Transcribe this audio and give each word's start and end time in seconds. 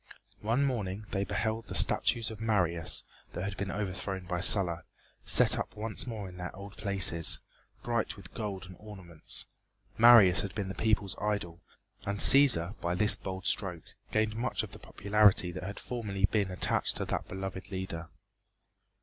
One 0.41 0.65
morning 0.65 1.05
they 1.11 1.23
beheld 1.25 1.67
the 1.67 1.75
statues 1.75 2.31
of 2.31 2.41
Marius, 2.41 3.03
that 3.33 3.43
had 3.43 3.55
been 3.55 3.69
overthrown 3.69 4.25
by 4.25 4.39
Sulla, 4.39 4.81
set 5.27 5.59
up 5.59 5.75
once 5.75 6.07
more 6.07 6.27
in 6.27 6.37
their 6.37 6.55
old 6.55 6.75
places, 6.75 7.39
bright 7.83 8.17
with 8.17 8.33
gold 8.33 8.65
and 8.65 8.75
ornaments. 8.79 9.45
Marius 9.99 10.41
had 10.41 10.55
been 10.55 10.69
the 10.69 10.73
people's 10.73 11.15
idol, 11.21 11.61
and 12.03 12.17
Cæsar 12.17 12.73
by 12.81 12.95
this 12.95 13.15
bold 13.15 13.45
stroke 13.45 13.83
gained 14.11 14.35
much 14.35 14.63
of 14.63 14.71
the 14.71 14.79
popularity 14.79 15.51
that 15.51 15.61
had 15.61 15.77
formerly 15.79 16.25
been 16.25 16.49
attached 16.49 16.95
to 16.97 17.05
that 17.05 17.27
beloved 17.27 17.69
leader. 17.69 18.09